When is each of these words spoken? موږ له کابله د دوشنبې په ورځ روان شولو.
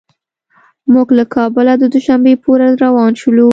موږ 0.93 1.07
له 1.17 1.25
کابله 1.35 1.73
د 1.77 1.83
دوشنبې 1.93 2.33
په 2.41 2.47
ورځ 2.53 2.73
روان 2.85 3.11
شولو. 3.21 3.49